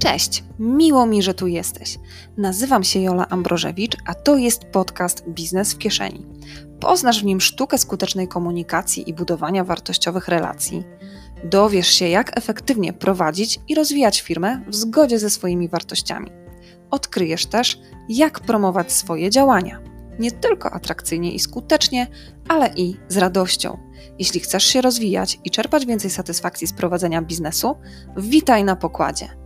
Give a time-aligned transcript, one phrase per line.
[0.00, 1.98] Cześć, miło mi, że tu jesteś.
[2.36, 6.26] Nazywam się Jola Ambrożewicz, a to jest podcast Biznes w kieszeni.
[6.80, 10.84] Poznasz w nim sztukę skutecznej komunikacji i budowania wartościowych relacji.
[11.44, 16.30] Dowiesz się, jak efektywnie prowadzić i rozwijać firmę w zgodzie ze swoimi wartościami.
[16.90, 19.80] Odkryjesz też, jak promować swoje działania.
[20.18, 22.06] Nie tylko atrakcyjnie i skutecznie,
[22.48, 23.78] ale i z radością.
[24.18, 27.76] Jeśli chcesz się rozwijać i czerpać więcej satysfakcji z prowadzenia biznesu,
[28.16, 29.39] witaj na pokładzie.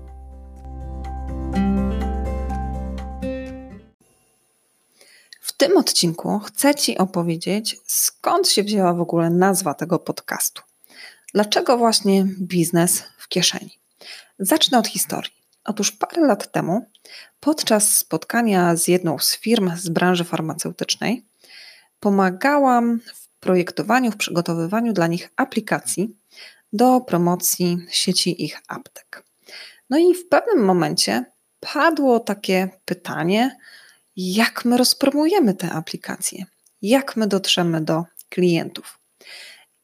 [5.68, 10.62] Tym odcinku chcę Ci opowiedzieć, skąd się wzięła w ogóle nazwa tego podcastu.
[11.34, 13.78] Dlaczego właśnie biznes w kieszeni?
[14.38, 15.32] Zacznę od historii.
[15.64, 16.86] Otóż parę lat temu,
[17.40, 21.24] podczas spotkania z jedną z firm z branży farmaceutycznej,
[22.00, 26.16] pomagałam w projektowaniu, w przygotowywaniu dla nich aplikacji
[26.72, 29.24] do promocji sieci ich aptek.
[29.90, 31.24] No i w pewnym momencie
[31.60, 33.56] padło takie pytanie,
[34.16, 36.46] jak my rozpromujemy te aplikacje,
[36.82, 38.98] jak my dotrzemy do klientów.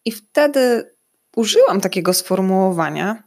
[0.05, 0.91] I wtedy
[1.37, 3.23] użyłam takiego sformułowania,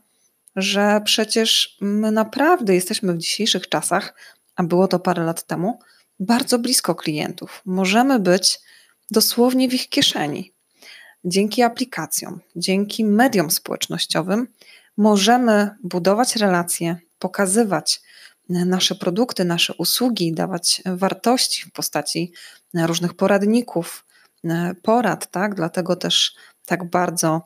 [0.56, 4.16] że przecież my naprawdę jesteśmy w dzisiejszych czasach,
[4.56, 5.80] a było to parę lat temu,
[6.20, 7.62] bardzo blisko klientów.
[7.66, 8.60] Możemy być
[9.12, 10.54] dosłownie w ich kieszeni.
[11.26, 14.48] Dzięki aplikacjom, dzięki mediom społecznościowym
[14.98, 18.02] możemy budować relacje, pokazywać
[18.50, 22.34] nasze produkty, nasze usługi, dawać wartości w postaci
[22.74, 24.06] różnych poradników,
[24.82, 25.56] porad, tak?
[25.56, 27.42] Dlatego też tak bardzo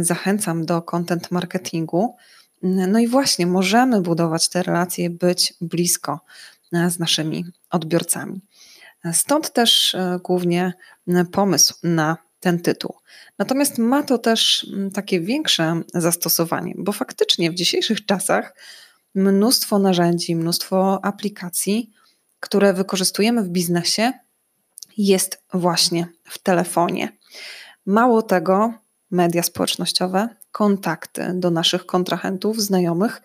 [0.00, 2.16] zachęcam do content marketingu.
[2.62, 6.20] No i właśnie możemy budować te relacje, być blisko
[6.88, 8.40] z naszymi odbiorcami.
[9.12, 10.72] Stąd też e, głównie
[11.32, 12.94] pomysł na ten tytuł.
[13.38, 18.54] Natomiast ma to też takie większe zastosowanie, bo faktycznie w dzisiejszych czasach
[19.14, 21.90] mnóstwo narzędzi, mnóstwo aplikacji,
[22.40, 24.12] które wykorzystujemy w biznesie,
[24.96, 27.18] jest właśnie w telefonie.
[27.86, 28.74] Mało tego,
[29.10, 33.22] media społecznościowe, kontakty do naszych kontrahentów, znajomych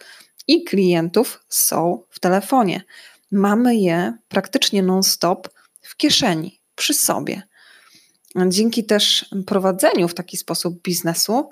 [0.47, 2.83] i klientów są w telefonie.
[3.31, 5.49] Mamy je praktycznie non-stop
[5.81, 7.41] w kieszeni, przy sobie.
[8.47, 11.49] Dzięki też prowadzeniu w taki sposób biznesu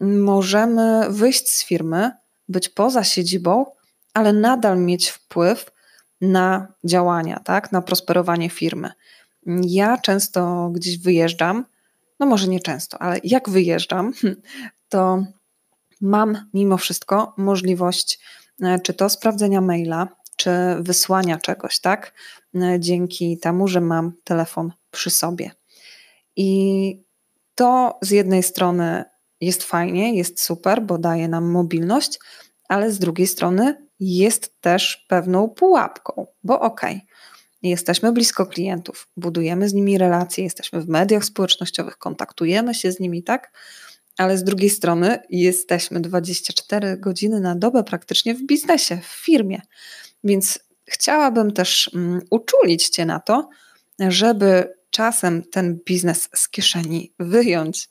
[0.00, 2.10] możemy wyjść z firmy,
[2.48, 3.66] być poza siedzibą
[4.14, 5.70] ale nadal mieć wpływ
[6.20, 8.90] na działania, tak, na prosperowanie firmy.
[9.62, 11.64] Ja często gdzieś wyjeżdżam,
[12.20, 14.12] no może nie często, ale jak wyjeżdżam,
[14.88, 15.24] to
[16.00, 18.18] mam mimo wszystko możliwość
[18.62, 20.50] e, czy to sprawdzenia maila, czy
[20.80, 22.14] wysłania czegoś, tak?
[22.54, 25.50] E, dzięki temu, że mam telefon przy sobie.
[26.36, 27.02] I
[27.54, 29.04] to z jednej strony
[29.40, 32.18] jest fajnie, jest super, bo daje nam mobilność,
[32.68, 37.06] ale z drugiej strony jest też pewną pułapką, bo okej, okay,
[37.62, 43.22] jesteśmy blisko klientów, budujemy z nimi relacje, jesteśmy w mediach społecznościowych, kontaktujemy się z nimi,
[43.22, 43.52] tak?
[44.16, 49.60] Ale z drugiej strony jesteśmy 24 godziny na dobę praktycznie w biznesie, w firmie.
[50.24, 53.48] Więc chciałabym też um, uczulić Cię na to,
[53.98, 57.88] żeby czasem ten biznes z kieszeni wyjąć,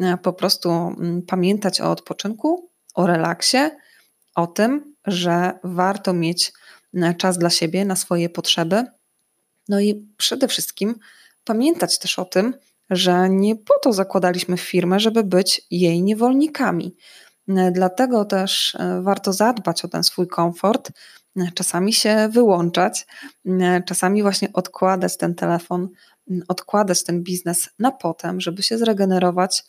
[0.00, 3.58] e, po prostu um, pamiętać o odpoczynku, o relaksie,
[4.34, 6.52] o tym, że warto mieć
[6.94, 8.84] e, czas dla siebie, na swoje potrzeby.
[9.68, 10.94] No i przede wszystkim
[11.44, 12.54] pamiętać też o tym,
[12.90, 16.96] że nie po to zakładaliśmy firmę, żeby być jej niewolnikami.
[17.48, 20.92] E, dlatego też e, warto zadbać o ten swój komfort,
[21.54, 23.06] czasami się wyłączać,
[23.86, 25.88] czasami właśnie odkładać ten telefon,
[26.48, 29.64] odkładać ten biznes na potem, żeby się zregenerować,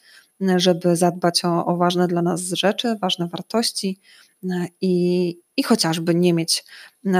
[0.55, 3.99] żeby zadbać o, o ważne dla nas rzeczy, ważne wartości,
[4.81, 6.65] i, i chociażby nie mieć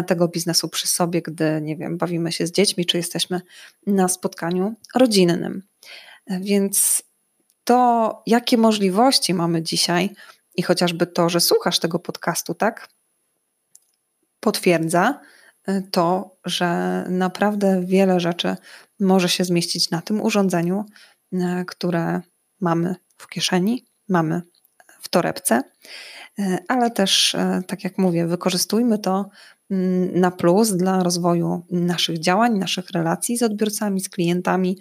[0.07, 3.41] tego biznesu przy sobie, gdy, nie wiem, bawimy się z dziećmi, czy jesteśmy
[3.87, 5.63] na spotkaniu rodzinnym.
[6.27, 7.03] Więc
[7.63, 10.09] to, jakie możliwości mamy dzisiaj,
[10.55, 12.89] i chociażby to, że słuchasz tego podcastu, tak,
[14.39, 15.19] potwierdza
[15.91, 18.55] to, że naprawdę wiele rzeczy
[18.99, 20.85] może się zmieścić na tym urządzeniu,
[21.67, 22.21] które
[22.59, 24.41] mamy w kieszeni, mamy
[25.01, 25.63] w torebce.
[26.41, 29.29] E, ale też, e, tak jak mówię, wykorzystujmy to
[29.71, 34.77] mm, na plus dla rozwoju naszych działań, naszych relacji z odbiorcami, z klientami,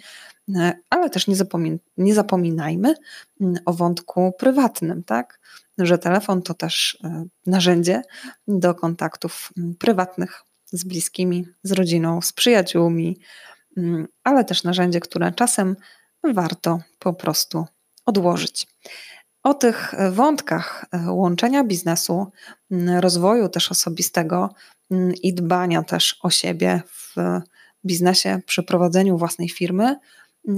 [0.55, 2.95] e, ale też nie, zapomin nie zapominajmy
[3.41, 5.39] mm, o wątku prywatnym, tak?
[5.77, 6.97] Że telefon to też
[7.45, 8.01] narzędzie
[8.47, 13.19] do kontaktów mm, prywatnych z bliskimi, z rodziną, z przyjaciółmi,
[14.23, 15.75] ale też narzędzie, które czasem
[16.23, 17.65] warto po prostu
[18.05, 18.67] odłożyć.
[19.43, 22.31] O tych wątkach łączenia biznesu,
[22.99, 24.49] rozwoju też osobistego
[25.23, 27.15] i dbania też o siebie w
[27.85, 29.95] biznesie przy prowadzeniu własnej firmy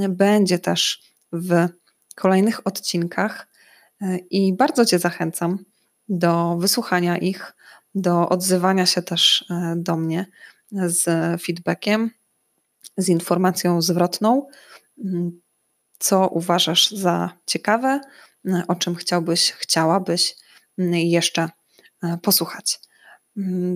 [0.09, 1.01] będzie też
[1.31, 1.67] w
[2.15, 3.47] kolejnych odcinkach
[4.29, 5.59] i bardzo Cię zachęcam
[6.09, 7.53] do wysłuchania ich,
[7.95, 10.25] do odzywania się też e, do mnie
[10.71, 11.03] z
[11.41, 12.09] feedbackiem,
[12.97, 14.47] z informacją zwrotną,
[15.99, 18.01] co uważasz za ciekawe,
[18.67, 20.35] o czym chciałbyś, chciałabyś
[20.77, 21.49] mm, jeszcze
[22.03, 22.79] e, posłuchać.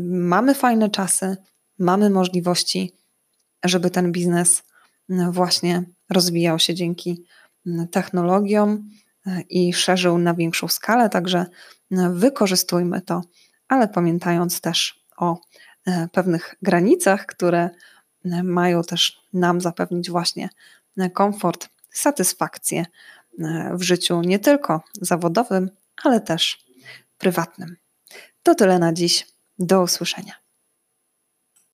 [0.10, 1.38] Mamy fajne czasy,
[1.80, 2.94] mamy możliwości,
[3.64, 4.64] żeby ten biznes
[5.31, 7.24] właśnie rozwijał się dzięki
[7.92, 8.90] technologiom
[9.50, 11.46] i szerzył na większą skalę, także
[12.12, 13.22] wykorzystujmy to,
[13.68, 15.42] ale pamiętając też o
[16.12, 17.70] pewnych granicach, które
[18.44, 20.50] mają też nam zapewnić właśnie
[21.13, 22.86] komfort, satysfakcję
[23.74, 25.69] w życiu nie tylko zawodowym,
[26.04, 26.66] ale też
[27.18, 27.75] prywatnym.
[28.44, 29.28] To tyle na dziś.
[29.60, 30.34] Do usłyszenia.